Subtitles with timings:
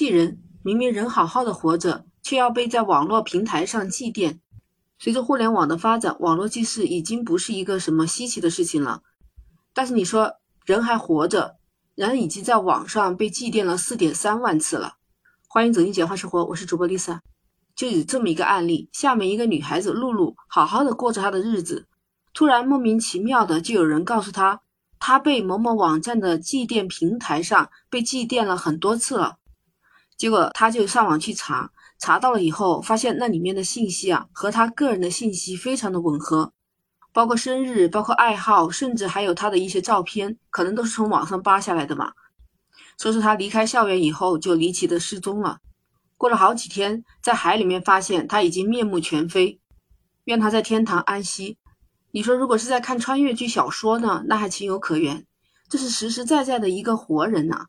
[0.00, 0.38] 气人！
[0.62, 4.38] 明明人好好的活着，却要被在网络平台上祭奠。
[4.98, 9.02] 随着互联网的发展，网络祭祀已经不是一个什么稀奇的事情了。
[9.74, 11.56] 但是你说人还活着，
[11.94, 14.94] 人已经在网上被祭奠了四点三万次了。
[15.46, 17.18] 欢迎走进简化生活，我是主播 Lisa。
[17.76, 21.86] 就有这么一个案例：厦门一个女孩子露露，好好的过着她的日子，
[22.32, 24.62] 突然莫名其妙的就有人告诉她，
[24.98, 29.36] 她被某某网站的祭奠平台上被祭奠了很多次了。
[30.20, 36.52] 结果他就上网去查，查到了以后，发现那里面的信息啊和他个人的信息非常的吻合，
[37.10, 42.12] 包括生日，包括爱好，甚至还有他的一些照片，可能都是从网上扒下来的嘛。
[42.98, 45.60] 说是他离开校园以后就离奇的失踪了。
[46.18, 49.58] 过了好几天，在海里面发现他已经面目全非，
[50.24, 51.56] 愿他在天堂安息。
[52.10, 55.24] 你说，如果是在看穿越剧小说呢，那还情有可原。
[55.70, 57.68] 这是实实在在的一个活人呐。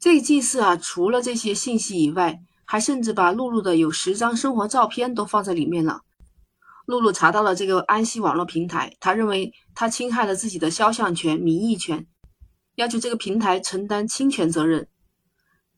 [0.00, 6.02] 这个祭祀啊，除了这些信息以外，还甚至把露露的有十张生活照片都放在里面了。
[6.86, 12.06] 露露查到了这个安息网络平台，他认为他侵害了自己的肖像权、名誉权，
[12.76, 14.88] 要求这个平台承担侵权责任。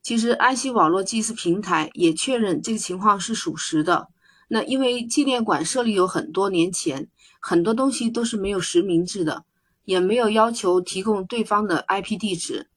[0.03, 4.09] 其实，安息网络祭祀平台也确认这个情况是属实的。
[4.49, 7.09] 那因为纪念馆设立有很多年前，
[7.41, 9.45] 很多东西都是没有实名制的，
[9.85, 12.69] 也没有要求提供对方的 IP 地址，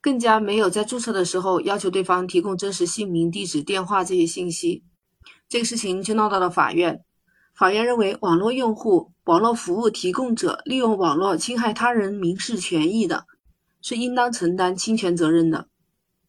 [0.00, 4.82] 更加没有在注册的时候要求对方提供真实姓名、地址、电话这些信息。
[5.48, 7.04] 这个事情就闹到了法院。
[7.54, 13.26] 法院认为，网络用户、网络服务提供者利用网络侵害他人民事权益的，
[13.82, 15.68] 是应当承担侵权责任的。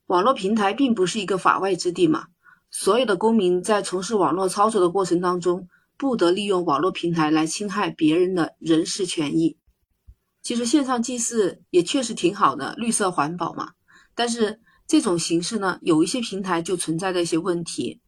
[0.07, 2.25] 网络平台并不是一个法外之地嘛，
[2.69, 9.55] 所有的公民在从事网络操作的过程当中，不得利用网络平台来侵害别人的人事权益。
[10.41, 13.71] 其实线上祭祀也确实挺好的，绿色环保嘛。
[14.15, 18.01] 但是这种形式呢，有一些平台就存在着一些问题。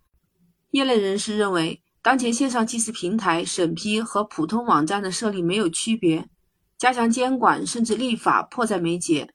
[0.72, 6.30] 业内人士认为，当前线上祭祀平台审批和普通网站的设立没有区别，
[6.78, 9.34] 加强监管甚至立法迫在眉睫。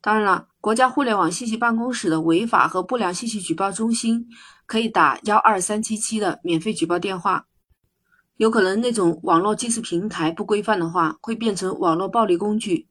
[0.00, 0.48] 当然了。
[0.62, 4.28] 国家互联网信息办公室的违法和不良信息举报中心
[4.64, 7.46] 可以打幺二三七七的免费举报电话。
[8.36, 12.88] 有可能那种网络祭祀平台不规范的话，会变成网络暴力工具。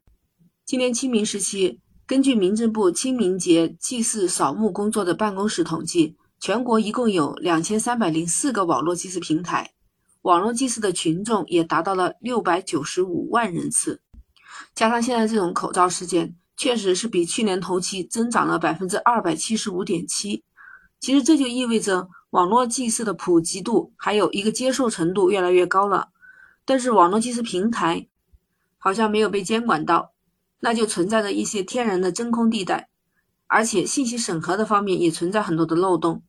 [0.66, 9.72] 今年清明时期，根据民政部清明节祭祀扫墓工作的办公室统计，全国一共有两千三百零四个网络祭祀平台，
[10.22, 14.02] 网络祭祀的群众也达到了六百九十五万人次。
[14.76, 16.36] 加上现在这种口罩事件。
[16.58, 20.44] 确实是比去年同期增长了百分之二百七十五点七。
[21.00, 26.10] 其实这就意味着网络祭祀的普及度还有一个接受程度越来越高了。
[26.66, 28.08] 但是网络祭祀平台
[28.78, 30.14] 好像没有被监管到，
[30.60, 32.90] 那就存在着一些天然的真空地带，
[33.48, 36.24] 而且信息审核的方面也存在很多的漏洞。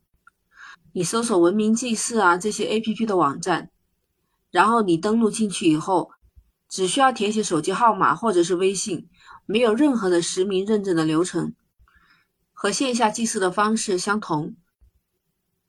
[0.92, 3.70] 你搜索“文明祭祀”啊这些 APP 的网站，
[4.50, 6.10] 然后你登录进去以后，
[6.68, 9.08] 只需要填写手机号码或者是微信。
[9.44, 11.54] 没有任何的实名认证的流程，
[12.52, 14.54] 和线下祭祀的方式相同。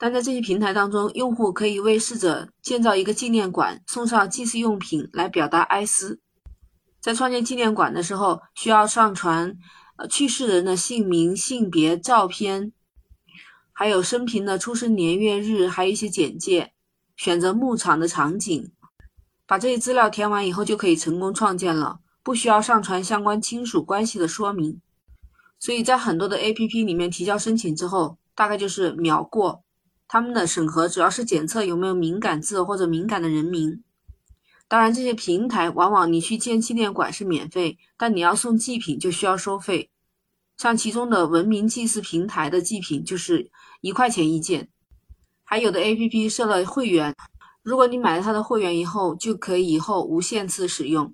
[0.03, 6.19] 但在这些平台当中，用户可以为逝者建造一个纪念馆，送上祭祀用品来表达哀思。
[6.99, 9.55] 在创建纪念馆的时候，需要上传
[9.95, 12.73] 呃去世人的姓名、性别、照片，
[13.71, 16.73] 还有生平的出生年月日，还有一些简介，
[17.15, 18.73] 选择牧场的场景，
[19.47, 22.01] 把这些资料填完以后，就可以成功创建了。
[22.21, 24.81] 不需要上传相关亲属关系的说明，
[25.57, 29.63] 所以在很多的 APP 里面提交申请之后，大概就是秒过。
[30.07, 33.83] 他们的审核主要是检测有没有敏感字或者敏感的人名。
[34.67, 39.89] 当然，这些平台往往你去建纪念馆是免费，但你要送祭品就需要收费。
[40.57, 44.69] 像其中的文明祭祀平台的祭品就是一块钱一件，
[45.43, 47.13] 还有的 APP 设了会员，
[47.61, 51.13] 如果你买了它的会员以后，就可以以后无限次使用。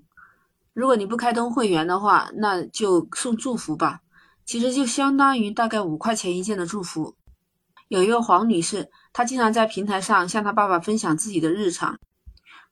[0.74, 4.02] 如果你不开通会员的话，那就送祝福吧。
[4.46, 7.16] 其实就相当于大概五块钱一件的祝福。
[7.90, 11.98] 有一位黄女士，她经常在平台上向她爸爸分享自己的日常，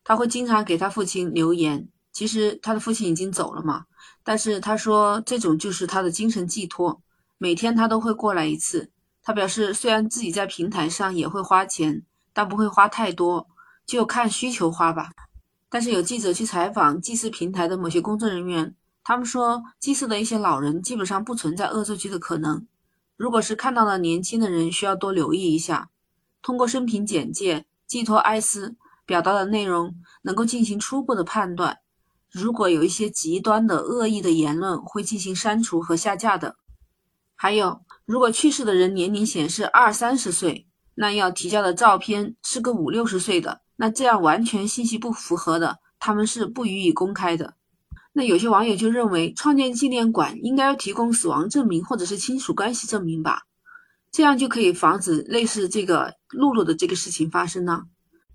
[0.04, 1.90] 她会经常给她父亲留言。
[2.14, 3.86] 其实她的父亲已经走了嘛，
[4.24, 7.02] 但是她说这种就是她的精神寄托，
[7.40, 8.92] 每天她都会过来一次。
[9.24, 13.48] 她表示，虽然自己在平台上也会花钱，但不会花太多，
[13.88, 15.10] 就看需求花吧。
[15.68, 22.68] 但是有记者去采访祭祀平台的某些工作人员，他们说祭祀的一些老人基本上不存在恶作剧的可能。
[23.18, 25.90] 如果是看到了年轻的人，需要多留意一下。
[26.44, 28.78] 通过生平简介寄托哀思
[29.08, 31.80] 表达的内容，能够进行初步的判断。
[32.30, 36.58] 如果有一些极端的恶意的言论，会进行删除和下架的。
[37.36, 47.56] 还有，如果去世的人年龄显示二三十岁，那要提交的照片是个五六十岁的，那这样完全信息不符合的，他们是不予以公开的。
[48.18, 53.44] 那有些网友就认为，创建纪念馆应该要提供死亡证明或者是亲属关系证明吧，
[54.12, 57.84] 这样就可以防止类似这个露露的这个事情发生呢。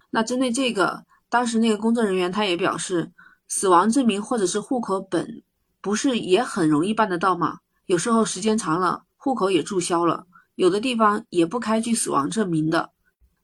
[0.08, 3.10] 那针对这个，当时那个工作人员他也表示，
[3.48, 5.42] 死亡证明或者是户口本
[5.80, 7.58] 不是也很容易办得到吗？
[7.86, 12.90] 有时候时间长了，户口也注销了，有的地方也不开具死亡证明的。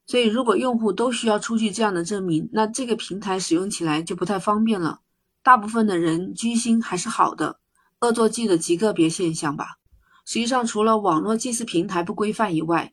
[0.07, 5.01] 所以如果用户都需要出具这样的证明，那这个平台使用起来就不太方便了。
[5.43, 7.59] 大部分的人居心还是好的，
[8.01, 9.77] 恶作剧的极个别现象吧。
[10.27, 12.93] 实际上，除了网络祭祀平台不规范以外，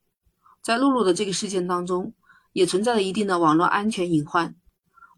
[0.62, 2.14] 在露露的这个事件当中，
[2.54, 4.56] 也存在了一定的网络安全隐患。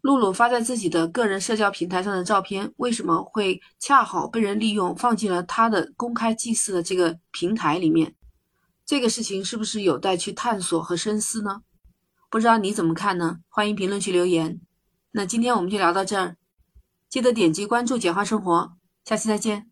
[0.00, 8.14] 露露发在自己的个人社交平台上的照片，为什么会恰好被人利用放进了他的公开祭祀的这个平台里面？
[8.86, 11.62] 这个事情是不是有待去探索和深思呢？
[12.30, 13.38] 不知道你怎么看呢？
[13.48, 14.60] 欢迎评论区留言。
[15.10, 16.36] 那今天我们就聊到这儿。
[17.08, 18.72] 记得点击关注“简化生活”，
[19.04, 19.70] 下期再见。